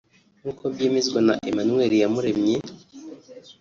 [0.39, 2.55] nk’uko byemezwa na Emmanuel Iyamurenye